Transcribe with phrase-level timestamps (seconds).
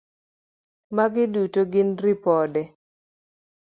[0.95, 2.61] Magi duto gin ripode.